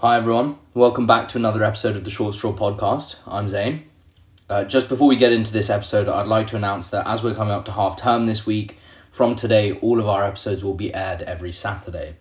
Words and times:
Hi 0.00 0.16
everyone, 0.16 0.56
welcome 0.72 1.06
back 1.06 1.28
to 1.28 1.36
another 1.36 1.62
episode 1.62 1.94
of 1.94 2.04
the 2.04 2.10
Short 2.10 2.32
Straw 2.32 2.54
podcast. 2.54 3.16
I'm 3.26 3.50
Zain. 3.50 3.84
Uh, 4.48 4.64
just 4.64 4.88
before 4.88 5.06
we 5.06 5.16
get 5.16 5.30
into 5.30 5.52
this 5.52 5.68
episode, 5.68 6.08
I'd 6.08 6.26
like 6.26 6.46
to 6.46 6.56
announce 6.56 6.88
that 6.88 7.06
as 7.06 7.22
we're 7.22 7.34
coming 7.34 7.52
up 7.52 7.66
to 7.66 7.72
half 7.72 7.98
term 7.98 8.24
this 8.24 8.46
week, 8.46 8.78
from 9.10 9.34
today, 9.34 9.72
all 9.72 10.00
of 10.00 10.08
our 10.08 10.24
episodes 10.24 10.64
will 10.64 10.72
be 10.72 10.94
aired 10.94 11.20
every 11.20 11.52
Saturday. 11.52 12.16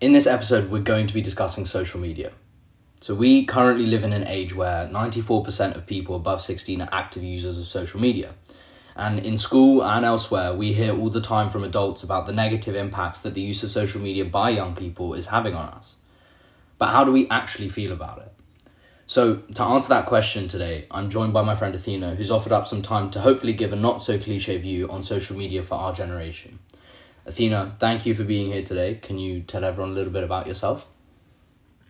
In 0.00 0.10
this 0.10 0.26
episode, 0.26 0.72
we're 0.72 0.82
going 0.82 1.06
to 1.06 1.14
be 1.14 1.22
discussing 1.22 1.66
social 1.66 2.00
media. 2.00 2.32
So, 3.00 3.14
we 3.14 3.44
currently 3.44 3.86
live 3.86 4.02
in 4.02 4.12
an 4.12 4.26
age 4.26 4.56
where 4.56 4.88
94% 4.88 5.76
of 5.76 5.86
people 5.86 6.16
above 6.16 6.42
16 6.42 6.80
are 6.80 6.88
active 6.90 7.22
users 7.22 7.58
of 7.58 7.66
social 7.66 8.00
media. 8.00 8.34
And 8.96 9.20
in 9.20 9.38
school 9.38 9.84
and 9.84 10.04
elsewhere, 10.04 10.52
we 10.52 10.72
hear 10.72 10.98
all 10.98 11.10
the 11.10 11.20
time 11.20 11.48
from 11.48 11.62
adults 11.62 12.02
about 12.02 12.26
the 12.26 12.32
negative 12.32 12.74
impacts 12.74 13.20
that 13.20 13.34
the 13.34 13.40
use 13.40 13.62
of 13.62 13.70
social 13.70 14.00
media 14.00 14.24
by 14.24 14.50
young 14.50 14.74
people 14.74 15.14
is 15.14 15.26
having 15.26 15.54
on 15.54 15.68
us. 15.68 15.94
But 16.84 16.90
how 16.90 17.02
do 17.02 17.12
we 17.12 17.26
actually 17.30 17.70
feel 17.70 17.92
about 17.92 18.18
it? 18.18 18.30
So, 19.06 19.36
to 19.54 19.62
answer 19.62 19.88
that 19.88 20.04
question 20.04 20.48
today, 20.48 20.86
I'm 20.90 21.08
joined 21.08 21.32
by 21.32 21.40
my 21.40 21.54
friend 21.54 21.74
Athena, 21.74 22.14
who's 22.14 22.30
offered 22.30 22.52
up 22.52 22.66
some 22.66 22.82
time 22.82 23.10
to 23.12 23.22
hopefully 23.22 23.54
give 23.54 23.72
a 23.72 23.76
not 23.76 24.02
so 24.02 24.18
cliche 24.18 24.58
view 24.58 24.90
on 24.90 25.02
social 25.02 25.34
media 25.34 25.62
for 25.62 25.76
our 25.76 25.94
generation. 25.94 26.58
Athena, 27.24 27.76
thank 27.78 28.04
you 28.04 28.14
for 28.14 28.22
being 28.22 28.52
here 28.52 28.62
today. 28.62 28.96
Can 28.96 29.16
you 29.16 29.40
tell 29.40 29.64
everyone 29.64 29.92
a 29.92 29.94
little 29.94 30.12
bit 30.12 30.24
about 30.24 30.46
yourself? 30.46 30.86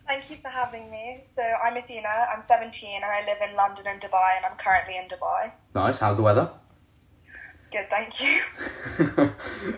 Thank 0.07 0.29
you 0.29 0.37
for 0.37 0.47
having 0.47 0.89
me. 0.89 1.17
So, 1.23 1.41
I'm 1.41 1.75
Athena, 1.75 2.27
I'm 2.33 2.39
17, 2.39 2.95
and 2.95 3.03
I 3.03 3.19
live 3.25 3.49
in 3.49 3.53
London 3.53 3.87
and 3.87 3.99
Dubai, 3.99 4.37
and 4.37 4.45
I'm 4.45 4.57
currently 4.57 4.95
in 4.95 5.09
Dubai. 5.09 5.51
Nice. 5.73 5.97
How's 5.97 6.15
the 6.15 6.23
weather? 6.23 6.51
It's 7.55 7.67
good, 7.67 7.89
thank 7.89 8.21
you. 8.21 9.33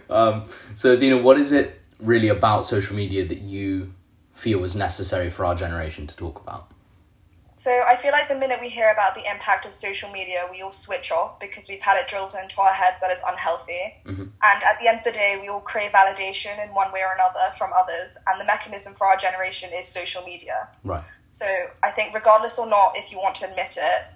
um, 0.15 0.45
so, 0.75 0.93
Athena, 0.93 1.17
what 1.23 1.39
is 1.39 1.53
it 1.53 1.81
really 1.99 2.27
about 2.27 2.67
social 2.67 2.95
media 2.95 3.27
that 3.27 3.39
you 3.39 3.95
feel 4.37 4.59
was 4.59 4.75
necessary 4.75 5.29
for 5.29 5.45
our 5.45 5.55
generation 5.55 6.07
to 6.07 6.15
talk 6.15 6.39
about? 6.39 6.71
So 7.55 7.71
I 7.87 7.95
feel 7.95 8.11
like 8.11 8.27
the 8.27 8.35
minute 8.35 8.59
we 8.61 8.69
hear 8.69 8.91
about 8.91 9.15
the 9.15 9.27
impact 9.29 9.65
of 9.65 9.73
social 9.73 10.11
media, 10.11 10.47
we 10.51 10.61
all 10.61 10.71
switch 10.71 11.11
off 11.11 11.39
because 11.39 11.67
we've 11.67 11.81
had 11.81 11.97
it 11.97 12.07
drilled 12.07 12.35
into 12.39 12.61
our 12.61 12.71
heads 12.71 13.01
that 13.01 13.09
it's 13.09 13.23
unhealthy. 13.27 13.95
Mm-hmm. 14.05 14.21
And 14.21 14.63
at 14.63 14.77
the 14.79 14.87
end 14.87 14.99
of 14.99 15.05
the 15.05 15.11
day, 15.11 15.39
we 15.41 15.47
all 15.47 15.59
crave 15.59 15.91
validation 15.91 16.63
in 16.63 16.75
one 16.75 16.93
way 16.93 17.01
or 17.01 17.13
another 17.15 17.51
from 17.57 17.71
others. 17.75 18.15
And 18.27 18.39
the 18.39 18.45
mechanism 18.45 18.93
for 18.93 19.07
our 19.07 19.17
generation 19.17 19.71
is 19.73 19.87
social 19.87 20.21
media. 20.23 20.69
Right. 20.83 21.03
So 21.29 21.47
I 21.81 21.89
think, 21.89 22.13
regardless 22.13 22.59
or 22.59 22.67
not, 22.67 22.95
if 22.95 23.11
you 23.11 23.17
want 23.17 23.33
to 23.35 23.49
admit 23.49 23.75
it, 23.75 24.07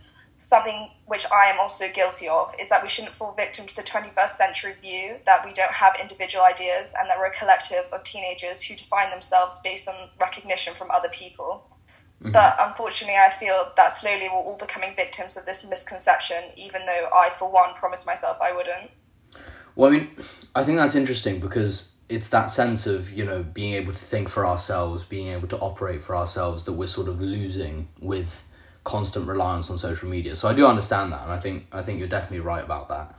something 0.44 0.89
which 1.06 1.25
I 1.31 1.45
am 1.45 1.59
also 1.59 1.89
guilty 1.89 2.28
of 2.28 2.53
is 2.59 2.70
that 2.70 2.81
we 2.81 2.89
shouldn't 2.89 3.14
fall 3.14 3.34
victim 3.34 3.67
to 3.67 3.75
the 3.75 3.84
21st 3.84 4.30
century 4.30 4.73
view 4.73 5.17
that 5.25 5.45
we 5.45 5.53
don't 5.53 5.72
have 5.72 5.94
individual 6.02 6.44
ideas 6.44 6.94
and 7.00 7.09
that 7.09 7.17
we're 7.20 7.28
a 7.28 7.36
collective 7.36 7.86
of 7.92 8.03
teenagers 8.03 8.64
who 8.64 8.75
define 8.75 9.09
themselves 9.09 9.59
based 9.64 9.88
on 9.88 9.95
recognition 10.20 10.73
from 10.73 10.89
other 10.92 11.09
people. 11.09 11.64
Mm-hmm. 12.22 12.31
But 12.31 12.56
unfortunately, 12.59 13.17
I 13.17 13.31
feel 13.31 13.72
that 13.78 13.89
slowly 13.94 14.30
we're 14.31 14.39
all 14.39 14.58
becoming 14.58 14.95
victims 14.95 15.38
of 15.38 15.45
this 15.45 15.67
misconception, 15.67 16.44
even 16.55 16.86
though 16.86 17.09
I, 17.14 17.31
for 17.31 17.52
one, 17.52 17.73
promised 17.73 18.05
myself 18.05 18.38
I 18.42 18.52
wouldn't. 18.52 18.92
Well, 19.76 19.89
I 19.89 19.94
mean, 19.94 20.09
I 20.53 20.64
think 20.64 20.78
that's 20.78 20.95
interesting 20.95 21.39
because 21.39 21.89
it's 22.09 22.28
that 22.28 22.52
sense 22.52 22.86
of, 22.86 23.11
you 23.11 23.23
know, 23.23 23.42
being 23.42 23.73
able 23.73 23.94
to 23.94 24.03
think 24.03 24.28
for 24.28 24.45
ourselves, 24.45 25.03
being 25.03 25.30
able 25.30 25.48
to 25.48 25.58
operate 25.58 26.03
for 26.03 26.16
ourselves 26.16 26.66
that 26.66 26.73
we're 26.73 26.88
sort 26.88 27.08
of 27.08 27.22
losing 27.22 27.88
with 28.00 28.44
constant 28.84 29.28
reliance 29.28 29.70
on 29.70 29.78
social 29.78 30.10
media. 30.10 30.36
So 30.36 30.48
I 30.48 30.54
do 30.54 30.66
understand 30.66 31.12
that, 31.14 31.24
and 31.24 31.32
I 31.32 31.38
think 31.38 31.68
I 31.72 31.82
think 31.82 32.00
you're 32.00 32.08
definitely 32.08 32.40
right 32.40 32.64
about 32.64 32.90
that. 32.90 33.16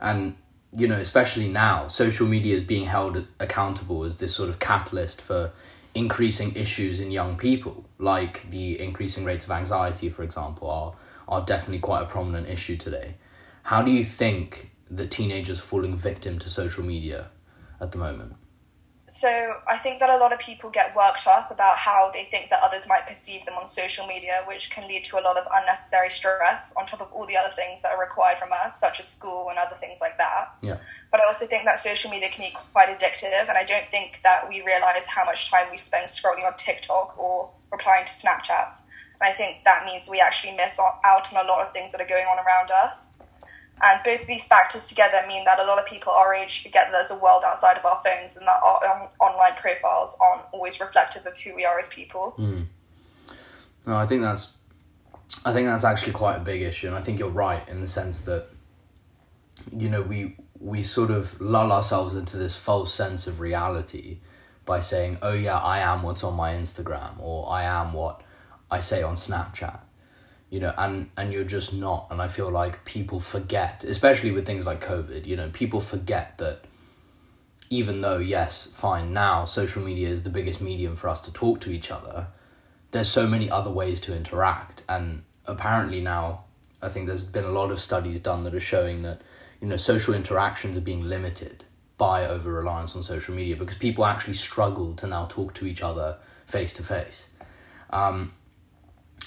And 0.00 0.36
you 0.74 0.86
know, 0.86 0.96
especially 0.96 1.48
now, 1.48 1.88
social 1.88 2.26
media 2.26 2.54
is 2.54 2.62
being 2.62 2.84
held 2.84 3.24
accountable 3.40 4.04
as 4.04 4.18
this 4.18 4.34
sort 4.34 4.48
of 4.48 4.58
catalyst 4.58 5.20
for 5.20 5.52
increasing 5.94 6.54
issues 6.54 7.00
in 7.00 7.10
young 7.10 7.38
people, 7.38 7.86
like 7.98 8.50
the 8.50 8.78
increasing 8.78 9.24
rates 9.24 9.46
of 9.46 9.52
anxiety, 9.52 10.10
for 10.10 10.22
example, 10.22 10.68
are 10.68 10.94
are 11.28 11.44
definitely 11.44 11.80
quite 11.80 12.02
a 12.02 12.06
prominent 12.06 12.48
issue 12.48 12.76
today. 12.76 13.14
How 13.62 13.82
do 13.82 13.90
you 13.90 14.04
think 14.04 14.70
that 14.90 15.10
teenagers 15.10 15.58
falling 15.58 15.96
victim 15.96 16.38
to 16.38 16.48
social 16.48 16.84
media 16.84 17.30
at 17.80 17.90
the 17.90 17.98
moment? 17.98 18.34
So 19.08 19.60
I 19.68 19.78
think 19.78 20.00
that 20.00 20.10
a 20.10 20.16
lot 20.16 20.32
of 20.32 20.40
people 20.40 20.68
get 20.68 20.96
worked 20.96 21.28
up 21.28 21.52
about 21.52 21.76
how 21.76 22.10
they 22.12 22.24
think 22.24 22.50
that 22.50 22.60
others 22.60 22.88
might 22.88 23.06
perceive 23.06 23.44
them 23.44 23.54
on 23.54 23.66
social 23.66 24.04
media, 24.04 24.42
which 24.48 24.68
can 24.70 24.88
lead 24.88 25.04
to 25.04 25.18
a 25.18 25.22
lot 25.22 25.36
of 25.36 25.46
unnecessary 25.54 26.10
stress 26.10 26.74
on 26.76 26.86
top 26.86 27.00
of 27.00 27.12
all 27.12 27.24
the 27.24 27.36
other 27.36 27.54
things 27.54 27.82
that 27.82 27.92
are 27.92 28.00
required 28.00 28.38
from 28.38 28.48
us, 28.52 28.80
such 28.80 28.98
as 28.98 29.06
school 29.06 29.48
and 29.48 29.58
other 29.58 29.76
things 29.76 30.00
like 30.00 30.18
that. 30.18 30.56
Yeah. 30.60 30.78
But 31.12 31.20
I 31.20 31.26
also 31.26 31.46
think 31.46 31.64
that 31.66 31.78
social 31.78 32.10
media 32.10 32.30
can 32.30 32.46
be 32.46 32.56
quite 32.72 32.88
addictive, 32.88 33.48
and 33.48 33.56
I 33.56 33.62
don't 33.62 33.88
think 33.92 34.20
that 34.24 34.48
we 34.48 34.62
realize 34.62 35.06
how 35.06 35.24
much 35.24 35.50
time 35.50 35.68
we 35.70 35.76
spend 35.76 36.08
scrolling 36.08 36.44
on 36.44 36.56
TikTok 36.56 37.16
or 37.16 37.50
replying 37.70 38.06
to 38.06 38.12
Snapchats. 38.12 38.80
And 39.20 39.30
I 39.30 39.32
think 39.32 39.62
that 39.64 39.84
means 39.84 40.08
we 40.10 40.20
actually 40.20 40.56
miss 40.56 40.80
out 40.80 41.32
on 41.32 41.44
a 41.44 41.48
lot 41.48 41.64
of 41.64 41.72
things 41.72 41.92
that 41.92 42.00
are 42.00 42.06
going 42.06 42.26
on 42.26 42.38
around 42.44 42.72
us. 42.72 43.12
And 43.82 44.00
both 44.04 44.22
of 44.22 44.26
these 44.26 44.46
factors 44.46 44.88
together 44.88 45.22
mean 45.28 45.44
that 45.44 45.58
a 45.58 45.64
lot 45.64 45.78
of 45.78 45.84
people 45.84 46.12
our 46.12 46.34
age 46.34 46.62
forget 46.62 46.86
that 46.86 46.92
there's 46.92 47.10
a 47.10 47.18
world 47.18 47.42
outside 47.44 47.76
of 47.76 47.84
our 47.84 48.00
phones 48.02 48.36
and 48.36 48.46
that 48.46 48.60
our 48.64 48.86
um, 48.86 49.08
online 49.20 49.54
profiles 49.54 50.16
aren't 50.20 50.42
always 50.52 50.80
reflective 50.80 51.26
of 51.26 51.36
who 51.38 51.54
we 51.54 51.64
are 51.64 51.78
as 51.78 51.88
people. 51.88 52.34
Mm. 52.38 52.66
No, 53.86 53.96
I 53.96 54.06
think 54.06 54.22
that's, 54.22 54.52
I 55.44 55.52
think 55.52 55.68
that's 55.68 55.84
actually 55.84 56.12
quite 56.12 56.36
a 56.36 56.40
big 56.40 56.62
issue, 56.62 56.86
and 56.86 56.96
I 56.96 57.02
think 57.02 57.18
you're 57.18 57.28
right 57.28 57.66
in 57.68 57.80
the 57.80 57.86
sense 57.86 58.20
that, 58.20 58.46
you 59.76 59.88
know, 59.88 60.02
we 60.02 60.36
we 60.58 60.82
sort 60.82 61.10
of 61.10 61.38
lull 61.40 61.70
ourselves 61.70 62.14
into 62.14 62.38
this 62.38 62.56
false 62.56 62.92
sense 62.92 63.26
of 63.26 63.40
reality 63.40 64.18
by 64.64 64.80
saying, 64.80 65.18
"Oh 65.22 65.32
yeah, 65.32 65.58
I 65.58 65.80
am 65.80 66.02
what's 66.02 66.24
on 66.24 66.34
my 66.34 66.54
Instagram," 66.54 67.20
or 67.20 67.50
"I 67.50 67.64
am 67.64 67.92
what 67.92 68.22
I 68.70 68.80
say 68.80 69.02
on 69.02 69.16
Snapchat." 69.16 69.80
You 70.50 70.60
know 70.60 70.72
and 70.78 71.10
and 71.16 71.32
you're 71.32 71.44
just 71.44 71.72
not 71.72 72.06
and 72.10 72.22
i 72.22 72.28
feel 72.28 72.50
like 72.50 72.84
people 72.84 73.18
forget 73.20 73.84
especially 73.84 74.30
with 74.30 74.46
things 74.46 74.64
like 74.64 74.80
covid 74.80 75.26
you 75.26 75.36
know 75.36 75.50
people 75.52 75.80
forget 75.80 76.38
that 76.38 76.64
even 77.68 78.00
though 78.00 78.18
yes 78.18 78.66
fine 78.72 79.12
now 79.12 79.44
social 79.44 79.82
media 79.82 80.08
is 80.08 80.22
the 80.22 80.30
biggest 80.30 80.60
medium 80.60 80.94
for 80.94 81.08
us 81.08 81.20
to 81.20 81.32
talk 81.32 81.60
to 81.60 81.70
each 81.70 81.90
other 81.90 82.26
there's 82.92 83.08
so 83.08 83.26
many 83.26 83.50
other 83.50 83.70
ways 83.70 84.00
to 84.00 84.16
interact. 84.16 84.82
And 84.88 85.22
apparently 85.46 86.00
now 86.00 86.44
i 86.82 86.88
think 86.88 87.06
there's 87.06 87.24
been 87.24 87.44
a 87.44 87.50
lot 87.50 87.70
of 87.70 87.80
studies 87.80 88.20
done 88.20 88.44
that 88.44 88.54
are 88.54 88.60
showing 88.60 89.02
that 89.02 89.22
you 89.60 89.68
know 89.68 89.76
social 89.76 90.12
interactions 90.12 90.76
are 90.76 90.82
being 90.82 91.02
limited 91.02 91.64
by 91.96 92.26
over 92.26 92.52
reliance 92.52 92.94
on 92.94 93.02
social 93.02 93.34
media 93.34 93.56
because 93.56 93.76
people 93.76 94.04
actually 94.04 94.34
struggle 94.34 94.92
to 94.94 95.06
now 95.06 95.24
talk 95.26 95.54
to 95.54 95.66
each 95.66 95.82
other 95.82 96.16
face 96.46 96.72
to 96.74 96.82
face. 96.82 97.26
Um, 97.90 98.32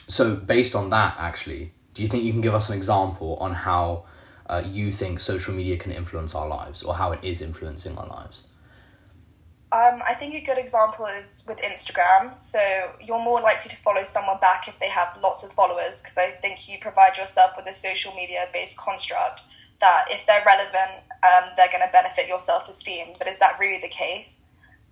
so, 0.09 0.36
based 0.36 0.75
on 0.75 0.90
that, 0.90 1.16
actually, 1.20 1.72
do 1.94 2.02
you 2.02 2.08
think 2.08 2.24
you 2.24 2.31
can 2.31 2.42
give 2.42 2.56
us 2.56 2.68
an 2.70 2.75
example 2.75 3.38
on 3.40 3.53
how 3.53 4.06
uh, 4.47 4.64
you 4.66 4.92
think 4.92 5.20
social 5.20 5.53
media 5.53 5.78
can 5.78 5.92
influence 5.92 6.34
our 6.34 6.47
lives 6.47 6.81
or 6.81 6.96
how 6.96 7.12
it 7.12 7.24
is 7.24 7.42
influencing 7.42 7.96
our 7.96 8.08
lives? 8.08 8.42
Um, 9.72 10.02
I 10.03 10.16
think 10.16 10.34
a 10.34 10.42
good 10.42 10.58
example 10.58 11.06
is 11.06 11.46
with 11.48 11.59
Instagram. 11.59 12.40
So 12.40 12.59
you're 13.00 13.24
more 13.24 13.40
likely 13.40 13.69
to 13.69 13.75
follow 13.75 14.03
someone 14.03 14.40
back 14.40 14.68
if 14.68 14.80
they 14.80 14.90
have 14.90 15.16
lots 15.22 15.44
of 15.44 15.52
followers, 15.52 16.02
because 16.02 16.18
I 16.18 16.31
think 16.31 16.68
you 16.68 16.80
provide 16.81 17.18
yourself 17.18 17.52
with 17.56 17.68
a 17.68 17.74
social 17.74 18.12
media 18.16 18.48
based 18.52 18.78
construct 18.78 19.42
that 19.80 20.06
if 20.09 20.25
they're 20.25 20.44
relevant, 20.44 21.03
um, 21.22 21.52
they're 21.56 21.72
going 21.72 21.86
to 21.86 21.92
benefit 21.92 22.28
your 22.28 22.40
self 22.40 22.68
esteem. 22.68 23.09
But 23.19 23.28
is 23.28 23.38
that 23.38 23.59
really 23.59 23.80
the 23.80 23.90
case? 23.90 24.42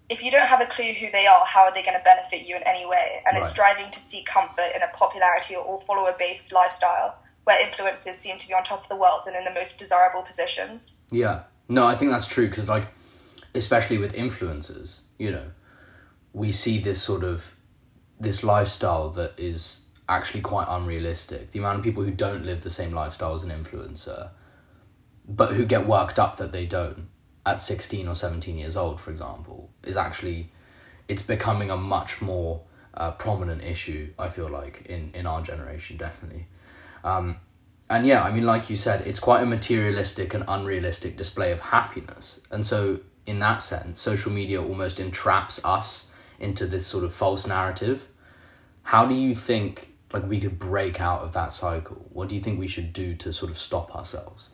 If 0.09 0.23
you 0.23 0.31
don't 0.31 0.47
have 0.47 0.61
a 0.61 0.65
clue 0.65 0.93
who 0.93 1.11
they 1.11 1.27
are, 1.27 1.45
how 1.45 1.61
are 1.61 1.73
they 1.73 1.83
going 1.83 1.97
to 1.97 2.03
benefit 2.03 2.47
you 2.47 2.55
in 2.55 2.63
any 2.63 2.85
way? 2.85 3.21
And 3.25 3.35
right. 3.35 3.41
it's 3.41 3.49
striving 3.49 3.91
to 3.91 3.99
seek 3.99 4.25
comfort 4.25 4.71
in 4.75 4.81
a 4.81 4.87
popularity 4.93 5.55
or 5.55 5.81
follower 5.81 6.15
based 6.17 6.53
lifestyle 6.53 7.21
where 7.43 7.57
influencers 7.59 8.13
seem 8.13 8.37
to 8.37 8.47
be 8.47 8.53
on 8.53 8.63
top 8.63 8.83
of 8.83 8.89
the 8.89 8.95
world 8.95 9.23
and 9.25 9.35
in 9.35 9.43
the 9.43 9.51
most 9.51 9.79
desirable 9.79 10.21
positions. 10.21 10.93
Yeah. 11.11 11.43
No, 11.69 11.85
I 11.85 11.95
think 11.95 12.11
that's 12.11 12.27
true 12.27 12.47
because, 12.47 12.69
like, 12.69 12.87
especially 13.53 13.97
with 13.97 14.13
influencers, 14.13 14.99
you 15.17 15.31
know, 15.31 15.47
we 16.33 16.51
see 16.51 16.79
this 16.79 17.01
sort 17.01 17.23
of 17.23 17.55
this 18.19 18.43
lifestyle 18.43 19.09
that 19.11 19.33
is 19.37 19.81
actually 20.09 20.41
quite 20.41 20.67
unrealistic. 20.69 21.51
The 21.51 21.59
amount 21.59 21.79
of 21.79 21.83
people 21.83 22.03
who 22.03 22.11
don't 22.11 22.45
live 22.45 22.61
the 22.61 22.69
same 22.69 22.93
lifestyle 22.93 23.33
as 23.33 23.43
an 23.43 23.49
influencer, 23.49 24.29
but 25.27 25.53
who 25.53 25.65
get 25.65 25.85
worked 25.85 26.19
up 26.19 26.37
that 26.37 26.51
they 26.51 26.65
don't 26.65 27.07
at 27.47 27.61
16 27.61 28.09
or 28.09 28.13
17 28.13 28.57
years 28.57 28.75
old, 28.75 28.99
for 28.99 29.09
example, 29.09 29.69
is 29.83 29.95
actually 29.95 30.51
it's 31.07 31.21
becoming 31.21 31.71
a 31.71 31.77
much 31.77 32.21
more 32.21 32.61
uh, 32.93 33.11
prominent 33.11 33.63
issue. 33.63 34.13
I 34.19 34.27
feel 34.27 34.49
like 34.49 34.85
in 34.87 35.11
in 35.13 35.25
our 35.25 35.41
generation, 35.41 35.95
definitely. 35.97 36.47
Um, 37.05 37.37
and 37.89 38.05
yeah, 38.05 38.21
I 38.21 38.31
mean, 38.31 38.45
like 38.45 38.69
you 38.69 38.75
said, 38.75 39.07
it's 39.07 39.19
quite 39.19 39.41
a 39.41 39.45
materialistic 39.45 40.33
and 40.33 40.43
unrealistic 40.47 41.15
display 41.15 41.53
of 41.53 41.61
happiness. 41.61 42.41
And 42.51 42.65
so, 42.65 42.99
in 43.25 43.39
that 43.39 43.61
sense, 43.61 44.01
social 44.01 44.31
media 44.31 44.61
almost 44.61 44.99
entraps 44.99 45.63
us 45.63 46.09
into 46.39 46.67
this 46.67 46.85
sort 46.85 47.05
of 47.05 47.13
false 47.13 47.47
narrative. 47.47 48.09
How 48.83 49.05
do 49.05 49.15
you 49.15 49.33
think 49.35 49.93
like 50.11 50.27
we 50.27 50.41
could 50.41 50.59
break 50.59 50.99
out 50.99 51.21
of 51.21 51.31
that 51.31 51.53
cycle? 51.53 52.05
What 52.11 52.27
do 52.27 52.35
you 52.35 52.41
think 52.41 52.59
we 52.59 52.67
should 52.67 52.91
do 52.91 53.15
to 53.15 53.31
sort 53.31 53.51
of 53.51 53.57
stop 53.57 53.95
ourselves? 53.95 54.49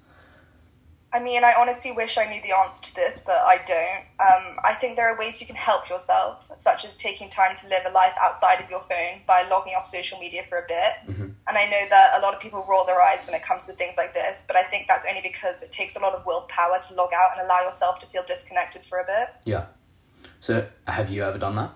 I 1.13 1.19
mean, 1.19 1.43
I 1.43 1.53
honestly 1.55 1.91
wish 1.91 2.17
I 2.17 2.25
knew 2.25 2.41
the 2.41 2.57
answer 2.57 2.81
to 2.85 2.95
this, 2.95 3.21
but 3.23 3.35
I 3.35 3.59
don't. 3.63 4.05
Um, 4.19 4.57
I 4.63 4.73
think 4.73 4.95
there 4.95 5.13
are 5.13 5.17
ways 5.17 5.39
you 5.39 5.45
can 5.45 5.55
help 5.55 5.87
yourself, 5.87 6.49
such 6.55 6.83
as 6.83 6.95
taking 6.95 7.29
time 7.29 7.55
to 7.57 7.67
live 7.67 7.83
a 7.85 7.91
life 7.91 8.15
outside 8.19 8.59
of 8.59 8.67
your 8.67 8.81
phone 8.81 9.21
by 9.27 9.47
logging 9.47 9.75
off 9.75 9.85
social 9.85 10.17
media 10.17 10.41
for 10.43 10.57
a 10.57 10.65
bit. 10.67 10.93
Mm-hmm. 11.07 11.29
And 11.47 11.57
I 11.57 11.65
know 11.65 11.87
that 11.87 12.13
a 12.17 12.19
lot 12.19 12.33
of 12.33 12.39
people 12.39 12.65
roll 12.67 12.83
their 12.83 12.99
eyes 12.99 13.27
when 13.27 13.35
it 13.35 13.43
comes 13.43 13.67
to 13.67 13.73
things 13.73 13.95
like 13.95 14.15
this, 14.15 14.43
but 14.47 14.55
I 14.55 14.63
think 14.63 14.87
that's 14.87 15.05
only 15.07 15.21
because 15.21 15.61
it 15.61 15.71
takes 15.71 15.95
a 15.95 15.99
lot 15.99 16.13
of 16.13 16.25
willpower 16.25 16.79
to 16.87 16.93
log 16.95 17.11
out 17.13 17.37
and 17.37 17.45
allow 17.45 17.61
yourself 17.61 17.99
to 17.99 18.07
feel 18.07 18.23
disconnected 18.23 18.83
for 18.83 18.97
a 18.97 19.05
bit. 19.05 19.35
Yeah. 19.45 19.65
So, 20.39 20.67
have 20.87 21.11
you 21.11 21.23
ever 21.23 21.37
done 21.37 21.55
that? 21.55 21.73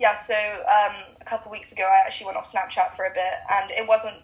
Yeah, 0.00 0.14
so 0.14 0.34
um, 0.34 0.96
a 1.20 1.24
couple 1.26 1.50
of 1.50 1.52
weeks 1.52 1.72
ago, 1.72 1.82
I 1.82 2.06
actually 2.06 2.26
went 2.26 2.38
off 2.38 2.50
Snapchat 2.50 2.96
for 2.96 3.04
a 3.04 3.12
bit, 3.12 3.34
and 3.52 3.70
it 3.70 3.86
wasn't 3.86 4.16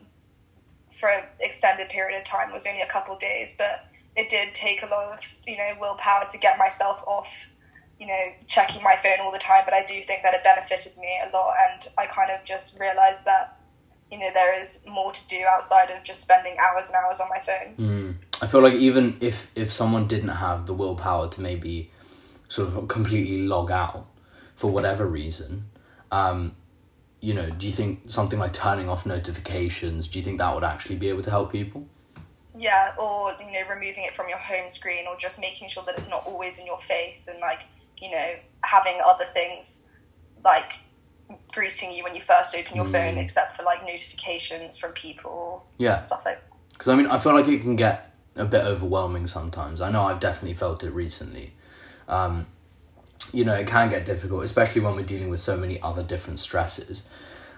for 0.91 1.11
an 1.11 1.25
extended 1.39 1.91
period 1.91 2.19
of 2.19 2.25
time. 2.25 2.51
It 2.51 2.55
was 2.55 2.67
only 2.67 2.81
a 2.81 2.89
couple 2.89 3.15
of 3.15 3.21
days, 3.21 3.55
but 3.57 3.90
it 4.17 4.29
did 4.29 4.55
take 4.55 4.83
a 4.83 4.87
lot 4.87 5.13
of 5.13 5.35
you 5.47 5.57
know 5.57 5.71
willpower 5.81 6.27
to 6.29 6.39
get 6.39 6.59
myself 6.59 7.03
off 7.07 7.47
you 7.99 8.07
know 8.07 8.25
checking 8.47 8.83
my 8.83 8.97
phone 8.97 9.21
all 9.21 9.31
the 9.31 9.39
time 9.39 9.63
but 9.65 9.75
i 9.75 9.85
do 9.85 10.03
think 10.03 10.23
that 10.23 10.35
it 10.35 10.43
benefited 10.43 10.97
me 10.99 11.19
a 11.27 11.31
lot 11.37 11.55
and 11.71 11.89
i 11.99 12.07
kind 12.07 12.31
of 12.31 12.45
just 12.45 12.79
realized 12.81 13.25
that 13.25 13.59
you 14.11 14.19
know 14.19 14.31
there 14.35 14.59
is 14.59 14.85
more 14.89 15.13
to 15.13 15.27
do 15.29 15.45
outside 15.49 15.91
of 15.91 16.03
just 16.03 16.23
spending 16.23 16.57
hours 16.59 16.89
and 16.89 16.97
hours 16.97 17.21
on 17.21 17.29
my 17.29 17.39
phone 17.39 17.75
mm. 17.79 18.15
i 18.43 18.47
feel 18.47 18.61
like 18.61 18.75
even 18.75 19.17
if 19.21 19.51
if 19.55 19.73
someone 19.73 20.09
didn't 20.09 20.29
have 20.29 20.67
the 20.67 20.75
willpower 20.75 21.29
to 21.29 21.41
maybe 21.41 21.91
sort 22.49 22.69
of 22.69 22.89
completely 22.89 23.47
log 23.47 23.71
out 23.71 24.07
for 24.57 24.71
whatever 24.71 25.07
reason 25.07 25.65
um, 26.11 26.57
you 27.21 27.33
know 27.33 27.49
do 27.51 27.67
you 27.67 27.73
think 27.73 28.01
something 28.07 28.39
like 28.39 28.53
turning 28.53 28.89
off 28.89 29.07
notifications 29.07 30.09
do 30.09 30.19
you 30.19 30.25
think 30.25 30.39
that 30.39 30.53
would 30.53 30.65
actually 30.65 30.97
be 30.97 31.09
able 31.09 31.23
to 31.23 31.31
help 31.31 31.53
people 31.53 31.87
yeah, 32.57 32.95
or 32.99 33.33
you 33.39 33.53
know, 33.53 33.69
removing 33.69 34.05
it 34.05 34.15
from 34.15 34.29
your 34.29 34.39
home 34.39 34.71
screen, 34.71 35.07
or 35.07 35.17
just 35.17 35.41
making 35.41 35.69
sure 35.69 35.83
that 35.87 35.95
it's 35.97 36.09
not 36.09 36.27
always 36.27 36.59
in 36.59 36.67
your 36.67 36.79
face, 36.79 37.29
and 37.29 37.39
like 37.41 37.61
you 37.99 38.11
know, 38.11 38.35
having 38.63 39.01
other 39.05 39.25
things 39.25 39.87
like 40.45 40.75
greeting 41.53 41.93
you 41.93 42.03
when 42.03 42.15
you 42.15 42.21
first 42.21 42.55
open 42.55 42.77
your 42.77 42.87
mm. 42.87 42.93
phone, 42.93 43.19
except 43.19 43.57
for 43.57 43.63
like 43.63 43.87
notifications 43.87 44.77
from 44.77 44.93
people. 44.93 45.65
Yeah, 45.79 46.01
stuff 46.01 46.23
like. 46.25 46.43
Because 46.73 46.89
I 46.89 46.97
mean, 46.97 47.07
I 47.07 47.19
feel 47.19 47.35
like 47.35 47.47
it 47.47 47.61
can 47.61 47.77
get 47.77 48.15
a 48.37 48.45
bit 48.45 48.65
overwhelming 48.65 49.27
sometimes. 49.27 49.81
I 49.81 49.91
know 49.91 50.05
I've 50.05 50.21
definitely 50.21 50.55
felt 50.55 50.83
it 50.83 50.91
recently. 50.91 51.53
Um, 52.09 52.47
you 53.33 53.45
know, 53.45 53.55
it 53.55 53.67
can 53.67 53.91
get 53.91 54.05
difficult, 54.05 54.45
especially 54.45 54.81
when 54.81 54.97
we're 54.97 55.05
dealing 55.05 55.29
with 55.29 55.41
so 55.41 55.57
many 55.57 55.81
other 55.83 56.03
different 56.03 56.39
stresses. 56.39 57.05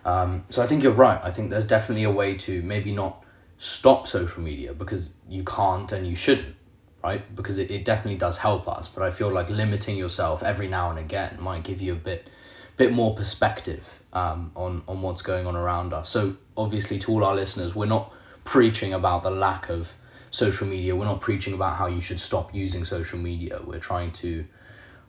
Um, 0.04 0.44
so 0.50 0.62
I 0.62 0.66
think 0.66 0.82
you're 0.82 0.92
right. 0.92 1.20
I 1.22 1.30
think 1.30 1.50
there's 1.50 1.64
definitely 1.64 2.02
a 2.02 2.10
way 2.10 2.34
to 2.38 2.62
maybe 2.62 2.92
not 2.92 3.22
stop 3.62 4.08
social 4.08 4.42
media 4.42 4.74
because 4.74 5.08
you 5.28 5.44
can't 5.44 5.92
and 5.92 6.04
you 6.04 6.16
shouldn't, 6.16 6.56
right? 7.04 7.22
Because 7.36 7.58
it, 7.58 7.70
it 7.70 7.84
definitely 7.84 8.18
does 8.18 8.36
help 8.38 8.66
us. 8.66 8.88
But 8.88 9.04
I 9.04 9.10
feel 9.12 9.32
like 9.32 9.48
limiting 9.48 9.96
yourself 9.96 10.42
every 10.42 10.66
now 10.66 10.90
and 10.90 10.98
again 10.98 11.36
might 11.38 11.62
give 11.62 11.80
you 11.80 11.92
a 11.92 11.96
bit 11.96 12.28
bit 12.76 12.90
more 12.92 13.14
perspective 13.14 14.00
um, 14.14 14.50
on, 14.56 14.82
on 14.88 15.00
what's 15.00 15.22
going 15.22 15.46
on 15.46 15.54
around 15.54 15.92
us. 15.92 16.08
So 16.08 16.34
obviously 16.56 16.98
to 17.00 17.12
all 17.12 17.22
our 17.22 17.36
listeners, 17.36 17.72
we're 17.72 17.86
not 17.86 18.12
preaching 18.42 18.94
about 18.94 19.22
the 19.22 19.30
lack 19.30 19.68
of 19.68 19.94
social 20.32 20.66
media. 20.66 20.96
We're 20.96 21.04
not 21.04 21.20
preaching 21.20 21.54
about 21.54 21.76
how 21.76 21.86
you 21.86 22.00
should 22.00 22.18
stop 22.18 22.52
using 22.52 22.84
social 22.84 23.20
media. 23.20 23.60
We're 23.64 23.78
trying 23.78 24.10
to 24.24 24.44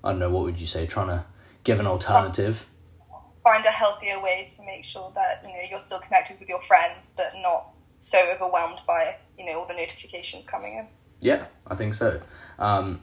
I 0.03 0.11
don't 0.11 0.19
know, 0.19 0.29
what 0.29 0.43
would 0.43 0.61
you 0.61 0.67
say, 0.67 0.85
trying 0.85 1.07
to 1.07 1.25
give 1.63 1.79
an 1.79 1.87
alternative. 1.87 2.67
Find 3.43 3.65
a 3.65 3.69
healthier 3.69 4.21
way 4.21 4.47
to 4.57 4.63
make 4.63 4.83
sure 4.83 5.11
that, 5.15 5.41
you 5.43 5.49
know, 5.49 5.63
you're 5.67 5.79
still 5.79 5.99
connected 5.99 6.39
with 6.39 6.49
your 6.49 6.61
friends 6.61 7.11
but 7.17 7.33
not 7.41 7.72
so 8.03 8.19
overwhelmed 8.33 8.81
by 8.85 9.15
you 9.37 9.45
know 9.45 9.59
all 9.59 9.65
the 9.65 9.73
notifications 9.73 10.45
coming 10.45 10.77
in. 10.77 10.87
Yeah, 11.21 11.45
I 11.65 11.75
think 11.75 11.93
so. 11.93 12.21
Um, 12.59 13.01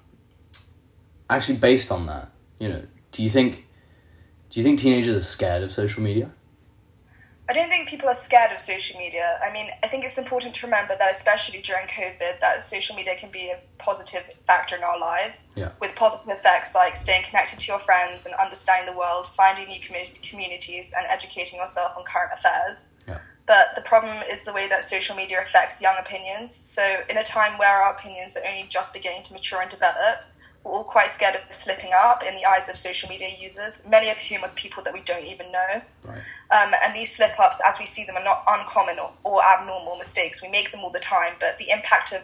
actually, 1.29 1.57
based 1.57 1.91
on 1.91 2.07
that, 2.07 2.31
you 2.59 2.69
know, 2.69 2.83
do 3.13 3.23
you 3.23 3.31
think 3.31 3.67
do 4.51 4.61
you 4.61 4.65
think 4.65 4.79
teenagers 4.79 5.17
are 5.17 5.27
scared 5.27 5.63
of 5.63 5.73
social 5.73 6.03
media? 6.03 6.31
I 7.49 7.53
don't 7.53 7.69
think 7.69 7.89
people 7.89 8.09
are 8.09 8.15
scared 8.15 8.53
of 8.53 8.61
social 8.61 8.97
media. 8.97 9.41
I 9.45 9.53
mean, 9.53 9.71
I 9.83 9.89
think 9.89 10.05
it's 10.05 10.19
important 10.19 10.55
to 10.57 10.67
remember 10.67 10.95
that, 10.97 11.11
especially 11.11 11.61
during 11.61 11.89
COVID, 11.89 12.39
that 12.39 12.63
social 12.63 12.95
media 12.95 13.17
can 13.17 13.33
be 13.33 13.51
a 13.51 13.59
positive 13.77 14.23
factor 14.47 14.77
in 14.77 14.85
our 14.85 14.97
lives. 14.97 15.49
Yeah. 15.57 15.71
With 15.81 15.97
positive 15.97 16.29
effects 16.29 16.77
like 16.77 16.95
staying 16.95 17.25
connected 17.25 17.59
to 17.59 17.67
your 17.73 17.81
friends 17.81 18.25
and 18.25 18.35
understanding 18.35 18.93
the 18.93 18.97
world, 18.97 19.27
finding 19.27 19.67
new 19.67 19.81
communities, 19.81 20.93
and 20.97 21.05
educating 21.09 21.59
yourself 21.59 21.97
on 21.97 22.05
current 22.05 22.31
affairs. 22.33 22.87
But 23.47 23.75
the 23.75 23.83
problem 23.83 24.23
is 24.31 24.45
the 24.45 24.53
way 24.53 24.69
that 24.69 24.85
social 24.85 25.17
media 25.17 25.43
affects 25.43 25.83
young 25.83 25.97
opinions. 25.99 26.55
So, 26.55 27.03
in 27.09 27.17
a 27.17 27.25
time 27.25 27.59
where 27.59 27.83
our 27.83 27.93
opinions 27.93 28.37
are 28.37 28.47
only 28.47 28.67
just 28.69 28.93
beginning 28.95 29.23
to 29.25 29.33
mature 29.33 29.61
and 29.61 29.71
develop, 29.71 30.21
we're 30.63 30.73
all 30.73 30.85
quite 30.85 31.11
scared 31.11 31.37
of 31.37 31.55
slipping 31.55 31.91
up 31.95 32.23
in 32.23 32.35
the 32.35 32.45
eyes 32.45 32.69
of 32.69 32.77
social 32.77 33.09
media 33.09 33.29
users, 33.39 33.87
many 33.89 34.11
of 34.11 34.19
whom 34.19 34.45
are 34.45 34.51
people 34.51 34.83
that 34.83 34.93
we 34.93 35.01
don't 35.01 35.25
even 35.25 35.51
know. 35.51 35.83
Right. 36.05 36.21
Um, 36.51 36.75
and 36.85 36.95
these 36.95 37.15
slip 37.15 37.39
ups, 37.41 37.61
as 37.67 37.79
we 37.79 37.87
see 37.87 38.05
them, 38.05 38.17
are 38.17 38.25
not 38.25 38.45
uncommon 38.47 38.99
or, 38.99 39.13
or 39.25 39.43
abnormal 39.43 39.97
mistakes. 39.97 40.43
We 40.43 40.49
make 40.49 40.71
them 40.71 40.81
all 40.81 40.91
the 40.91 41.01
time, 41.01 41.35
but 41.41 41.57
the 41.59 41.71
impact 41.71 42.13
of 42.13 42.23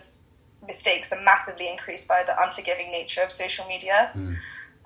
mistakes 0.67 1.13
are 1.13 1.23
massively 1.23 1.71
increased 1.71 2.09
by 2.09 2.23
the 2.25 2.41
unforgiving 2.41 2.91
nature 2.91 3.23
of 3.23 3.33
social 3.33 3.67
media. 3.67 4.11
Mm. 4.15 4.37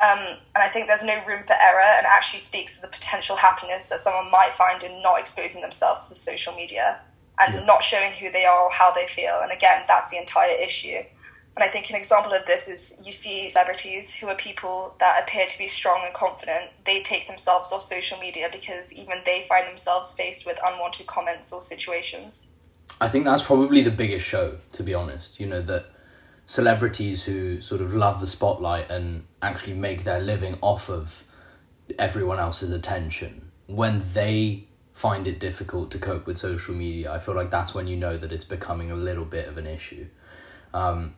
Um, 0.03 0.39
and 0.55 0.63
I 0.63 0.69
think 0.69 0.87
there's 0.87 1.05
no 1.05 1.23
room 1.27 1.43
for 1.43 1.55
error 1.61 1.81
and 1.99 2.07
actually 2.07 2.41
speaks 2.41 2.77
to 2.77 2.81
the 2.81 2.89
potential 2.89 3.37
happiness 3.37 3.91
that 3.91 4.01
someone 4.01 4.31
might 4.31 4.55
find 4.55 4.83
in 4.83 5.03
not 5.03 5.21
exposing 5.21 5.61
themselves 5.61 6.05
to 6.05 6.11
the 6.11 6.17
social 6.17 6.55
media 6.55 7.01
and 7.39 7.55
yeah. 7.55 7.65
not 7.65 7.83
showing 7.83 8.13
who 8.13 8.31
they 8.33 8.47
are 8.47 8.65
or 8.65 8.71
how 8.71 8.91
they 8.91 9.07
feel. 9.07 9.41
And 9.43 9.53
again, 9.53 9.85
that's 9.87 10.11
the 10.11 10.17
entire 10.17 10.57
issue. 10.57 11.03
And 11.57 11.65
I 11.65 11.69
think 11.69 11.91
an 11.91 11.97
example 11.97 12.33
of 12.33 12.47
this 12.47 12.69
is 12.69 13.03
you 13.05 13.13
see 13.13 13.51
celebrities 13.51 14.15
who 14.15 14.29
are 14.29 14.35
people 14.37 14.95
that 15.01 15.23
appear 15.23 15.47
to 15.47 15.59
be 15.59 15.67
strong 15.67 16.03
and 16.05 16.15
confident. 16.15 16.71
They 16.87 17.03
take 17.03 17.27
themselves 17.27 17.73
off 17.73 17.83
social 17.83 18.19
media 18.19 18.49
because 18.51 18.95
even 18.95 19.19
they 19.27 19.45
find 19.49 19.67
themselves 19.67 20.13
faced 20.13 20.47
with 20.47 20.59
unwanted 20.65 21.07
comments 21.07 21.53
or 21.53 21.61
situations. 21.61 22.47
I 23.01 23.09
think 23.09 23.25
that's 23.25 23.43
probably 23.43 23.83
the 23.83 23.91
biggest 23.91 24.25
show, 24.25 24.59
to 24.73 24.83
be 24.83 24.95
honest. 24.95 25.41
You 25.41 25.47
know, 25.47 25.61
that 25.63 25.87
celebrities 26.51 27.23
who 27.23 27.61
sort 27.61 27.81
of 27.81 27.95
love 27.95 28.19
the 28.19 28.27
spotlight 28.27 28.91
and 28.91 29.25
actually 29.41 29.73
make 29.73 30.03
their 30.03 30.19
living 30.19 30.59
off 30.61 30.91
of 30.91 31.23
everyone 31.97 32.41
else's 32.41 32.73
attention. 32.73 33.53
When 33.69 34.05
they 34.15 34.67
find 34.93 35.29
it 35.29 35.39
difficult 35.39 35.93
to 35.93 35.99
cope 35.99 36.27
with 36.27 36.37
social 36.37 36.75
media 36.75 37.11
i 37.11 37.19
feel 37.19 37.35
like 37.35 37.51
that's 37.51 37.73
when 37.73 37.87
you 37.87 37.97
know 37.97 38.19
that 38.19 38.33
it's 38.33 38.45
becoming 38.45 38.91
a 38.91 38.95
little 38.95 39.25
bit 39.25 39.47
of 39.47 39.57
an 39.59 39.67
issue. 39.67 40.07
Um, 40.75 41.15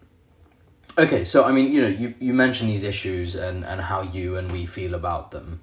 okay 0.98 1.24
so 1.24 1.44
i 1.44 1.50
mean 1.50 1.72
you 1.72 1.80
know 1.80 1.88
you, 1.88 2.14
you 2.20 2.34
mentioned 2.34 2.68
these 2.68 2.82
issues 2.82 3.34
and, 3.34 3.64
and 3.64 3.80
how 3.80 4.02
you 4.02 4.36
and 4.36 4.52
we 4.52 4.66
feel 4.66 4.94
about 4.94 5.30
them. 5.30 5.62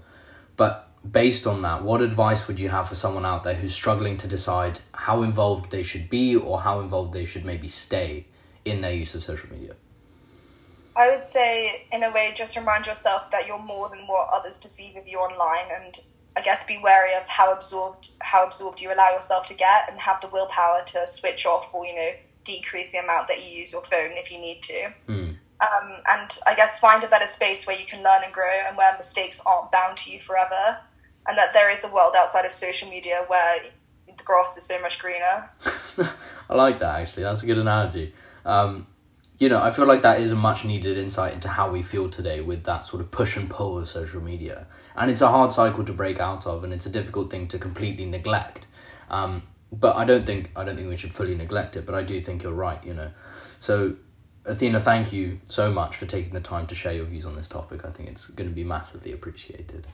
But 0.58 0.90
based 1.10 1.46
on 1.46 1.62
that 1.62 1.84
what 1.84 2.02
advice 2.02 2.48
would 2.48 2.60
you 2.60 2.70
have 2.70 2.90
for 2.90 2.96
someone 2.96 3.26
out 3.26 3.44
there 3.44 3.54
who's 3.54 3.76
struggling 3.76 4.18
to 4.18 4.28
decide 4.28 4.80
how 4.94 5.22
involved 5.22 5.70
they 5.70 5.84
should 5.84 6.10
be 6.10 6.36
or 6.36 6.60
how 6.60 6.80
involved 6.80 7.14
they 7.14 7.26
should 7.26 7.46
maybe 7.46 7.68
stay 7.68 8.26
in 8.66 8.82
their 8.82 8.94
use 8.94 9.16
of 9.16 9.24
social 9.24 9.50
media? 9.52 9.76
I 10.96 11.10
would 11.10 11.24
say, 11.24 11.88
in 11.92 12.04
a 12.04 12.12
way, 12.12 12.34
just 12.36 12.58
remind 12.58 12.88
yourself 12.88 13.32
that 13.32 13.48
you're 13.48 13.60
more 13.60 13.90
than 13.90 14.00
what 14.00 14.28
others 14.34 14.58
perceive 14.58 14.96
of 14.98 15.08
you 15.08 15.18
online, 15.18 15.72
and 15.74 15.98
I 16.36 16.42
guess 16.42 16.66
be 16.66 16.78
wary 16.78 17.14
of 17.14 17.28
how 17.28 17.54
absorbed 17.54 18.12
how 18.20 18.46
absorbed 18.46 18.82
you 18.82 18.94
allow 18.94 19.12
yourself 19.12 19.46
to 19.48 19.54
get, 19.54 19.90
and 19.90 20.00
have 20.02 20.20
the 20.20 20.28
willpower 20.28 20.84
to 20.88 21.08
switch 21.08 21.46
off 21.46 21.74
or 21.74 21.86
you 21.86 21.96
know 21.96 22.10
decrease 22.44 22.92
the 22.92 22.98
amount 22.98 23.28
that 23.28 23.44
you 23.44 23.60
use 23.60 23.72
your 23.72 23.84
phone 23.84 24.12
if 24.14 24.32
you 24.32 24.40
need 24.40 24.62
to. 24.64 24.92
Mm. 25.08 25.36
Um, 25.62 26.02
and 26.10 26.38
I 26.48 26.56
guess 26.56 26.80
find 26.80 27.04
a 27.04 27.08
better 27.08 27.28
space 27.28 27.68
where 27.68 27.78
you 27.78 27.86
can 27.86 28.04
learn 28.04 28.24
and 28.24 28.34
grow, 28.34 28.60
and 28.68 28.76
where 28.76 28.94
mistakes 28.98 29.42
aren't 29.46 29.72
bound 29.72 29.98
to 29.98 30.12
you 30.12 30.20
forever, 30.20 30.80
and 31.28 31.38
that 31.38 31.54
there 31.54 31.70
is 31.70 31.84
a 31.84 31.94
world 31.94 32.14
outside 32.18 32.46
of 32.46 32.52
social 32.52 32.90
media 32.90 33.24
where 33.28 33.60
the 34.06 34.24
grass 34.26 34.58
is 34.58 34.64
so 34.64 34.80
much 34.82 35.00
greener. 35.00 35.50
I 36.50 36.56
like 36.56 36.80
that 36.80 37.00
actually. 37.00 37.24
That's 37.24 37.44
a 37.44 37.46
good 37.46 37.58
analogy. 37.58 38.14
Um, 38.46 38.88
you 39.38 39.48
know, 39.48 39.62
I 39.62 39.72
feel 39.72 39.86
like 39.86 40.02
that 40.02 40.20
is 40.20 40.32
a 40.32 40.36
much 40.36 40.66
needed 40.66 40.98
insight 40.98 41.34
into 41.34 41.48
how 41.48 41.72
we 41.72 41.82
feel 41.82 42.10
today 42.10 42.42
with 42.42 42.66
that 42.66 42.84
sort 42.84 43.02
of 43.02 43.10
push 43.10 43.38
and 43.38 43.50
pull 43.50 43.80
of 43.80 43.88
social 43.88 44.22
media. 44.22 44.68
And 44.98 45.10
it's 45.10 45.22
a 45.22 45.30
hard 45.30 45.54
cycle 45.54 45.86
to 45.86 45.94
break 45.94 46.20
out 46.20 46.46
of, 46.46 46.66
and 46.66 46.74
it's 46.74 46.86
a 46.86 46.90
difficult 46.90 47.32
thing 47.32 47.48
to 47.48 47.58
completely 47.58 48.06
neglect. 48.06 48.68
Um, 49.10 49.44
but 49.72 49.96
I 49.96 50.04
don't 50.04 50.26
think 50.26 50.52
I 50.56 50.64
don't 50.64 50.76
think 50.76 50.90
we 50.90 50.98
should 50.98 51.14
fully 51.14 51.36
neglect 51.36 51.78
it. 51.78 51.86
But 51.86 51.96
I 51.96 52.04
do 52.04 52.20
think 52.22 52.44
you're 52.44 52.52
right. 52.52 52.84
You 52.84 52.94
know, 52.96 53.12
so 53.62 53.96
Athena, 54.46 54.80
thank 54.82 55.14
you 55.14 55.40
so 55.48 55.72
much 55.72 55.96
for 55.96 56.06
taking 56.06 56.34
the 56.34 56.42
time 56.42 56.68
to 56.68 56.76
share 56.76 56.94
your 56.94 57.06
views 57.06 57.26
on 57.26 57.36
this 57.36 57.48
topic. 57.48 57.86
I 57.86 57.92
think 57.92 58.10
it's 58.10 58.28
going 58.28 58.50
to 58.50 58.56
be 58.56 58.64
massively 58.64 59.14
appreciated. 59.14 59.86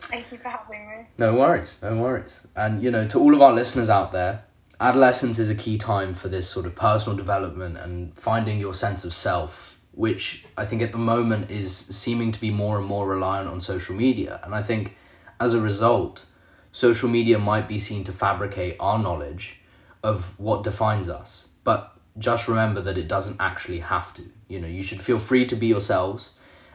Thank 0.00 0.32
you 0.32 0.38
for 0.38 0.48
having 0.48 0.88
me. 0.88 1.06
No 1.18 1.34
worries, 1.34 1.78
no 1.82 1.96
worries. 1.96 2.40
And 2.56 2.82
you 2.82 2.90
know, 2.90 3.06
to 3.08 3.20
all 3.20 3.34
of 3.34 3.40
our 3.40 3.52
listeners 3.52 3.88
out 3.88 4.10
there, 4.12 4.44
adolescence 4.80 5.38
is 5.38 5.48
a 5.48 5.54
key 5.54 5.78
time 5.78 6.14
for 6.14 6.28
this 6.28 6.48
sort 6.48 6.66
of 6.66 6.74
personal 6.74 7.16
development 7.16 7.78
and 7.78 8.16
finding 8.16 8.58
your 8.58 8.74
sense 8.74 9.04
of 9.04 9.12
self, 9.12 9.78
which 9.92 10.44
I 10.56 10.64
think 10.64 10.82
at 10.82 10.92
the 10.92 10.98
moment 10.98 11.50
is 11.50 11.74
seeming 11.76 12.32
to 12.32 12.40
be 12.40 12.50
more 12.50 12.78
and 12.78 12.86
more 12.86 13.06
reliant 13.06 13.48
on 13.48 13.60
social 13.60 13.94
media. 13.94 14.40
And 14.42 14.54
I 14.54 14.62
think 14.62 14.96
as 15.40 15.54
a 15.54 15.60
result, 15.60 16.24
social 16.72 17.08
media 17.08 17.38
might 17.38 17.68
be 17.68 17.78
seen 17.78 18.04
to 18.04 18.12
fabricate 18.12 18.76
our 18.80 18.98
knowledge 18.98 19.58
of 20.02 20.38
what 20.38 20.64
defines 20.64 21.08
us. 21.08 21.48
But 21.64 21.92
just 22.18 22.48
remember 22.48 22.80
that 22.82 22.98
it 22.98 23.08
doesn't 23.08 23.36
actually 23.40 23.80
have 23.80 24.12
to. 24.14 24.22
You 24.48 24.60
know, 24.60 24.68
you 24.68 24.82
should 24.82 25.00
feel 25.00 25.18
free 25.18 25.46
to 25.46 25.56
be 25.56 25.66
yourselves, 25.66 26.30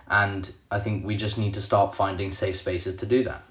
and 0.07 0.51
I 0.71 0.79
think 0.79 1.05
we 1.05 1.15
just 1.15 1.37
need 1.37 1.53
to 1.55 1.61
start 1.61 1.93
finding 1.93 2.31
safe 2.31 2.55
spaces 2.55 2.95
to 2.97 3.05
do 3.05 3.23
that. 3.25 3.43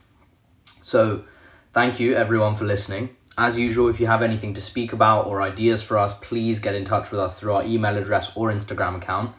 So, 0.81 1.25
thank 1.73 2.01
you 2.01 2.15
everyone 2.15 2.55
for 2.55 2.65
listening. 2.65 3.17
As 3.39 3.59
usual, 3.59 3.89
if 3.89 4.01
you 4.01 4.07
have 4.07 4.23
anything 4.23 4.55
to 4.55 4.63
speak 4.63 4.95
about 4.95 5.27
or 5.27 5.43
ideas 5.43 5.83
for 5.83 5.99
us, 5.99 6.15
please 6.15 6.59
get 6.59 6.75
in 6.75 6.87
touch 6.87 7.11
with 7.11 7.21
us 7.21 7.39
through 7.39 7.53
our 7.53 7.65
email 7.65 7.97
address 7.97 8.33
or 8.35 8.51
Instagram 8.51 8.97
account. 8.97 9.35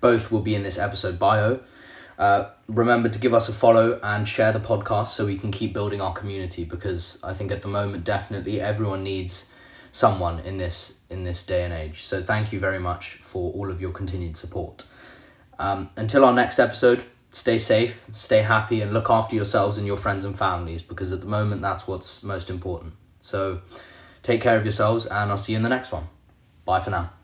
Both 0.00 0.30
will 0.30 0.40
be 0.40 0.54
in 0.54 0.62
this 0.62 0.78
episode 0.78 1.18
bio. 1.18 1.58
Uh, 2.16 2.50
remember 2.68 3.08
to 3.08 3.18
give 3.18 3.34
us 3.34 3.48
a 3.48 3.52
follow 3.52 3.98
and 4.04 4.28
share 4.28 4.52
the 4.52 4.60
podcast 4.60 5.08
so 5.08 5.26
we 5.26 5.36
can 5.36 5.50
keep 5.50 5.72
building 5.72 6.00
our 6.00 6.12
community 6.12 6.64
because 6.64 7.18
I 7.24 7.32
think 7.32 7.50
at 7.50 7.62
the 7.62 7.68
moment 7.68 8.04
definitely 8.04 8.60
everyone 8.60 9.02
needs 9.02 9.46
someone 9.90 10.38
in 10.40 10.58
this 10.58 10.94
in 11.08 11.24
this 11.24 11.44
day 11.44 11.64
and 11.64 11.72
age. 11.72 12.02
So 12.02 12.22
thank 12.22 12.52
you 12.52 12.60
very 12.60 12.78
much 12.78 13.14
for 13.14 13.52
all 13.54 13.68
of 13.68 13.80
your 13.80 13.90
continued 13.90 14.36
support. 14.36 14.84
Um, 15.58 15.90
until 15.96 16.24
our 16.24 16.32
next 16.32 16.60
episode, 16.60 17.04
stay 17.32 17.58
safe, 17.58 18.06
stay 18.12 18.42
happy, 18.42 18.80
and 18.80 18.92
look 18.92 19.10
after 19.10 19.34
yourselves 19.34 19.76
and 19.76 19.86
your 19.86 19.96
friends 19.96 20.24
and 20.24 20.38
families 20.38 20.82
because 20.82 21.10
at 21.10 21.20
the 21.20 21.26
moment 21.26 21.62
that's 21.62 21.88
what's 21.88 22.22
most 22.22 22.48
important. 22.48 22.92
So 23.20 23.60
take 24.22 24.40
care 24.40 24.56
of 24.56 24.64
yourselves, 24.64 25.06
and 25.06 25.30
I'll 25.30 25.36
see 25.36 25.52
you 25.52 25.56
in 25.56 25.62
the 25.62 25.68
next 25.68 25.92
one. 25.92 26.08
Bye 26.64 26.80
for 26.80 26.90
now. 26.90 27.19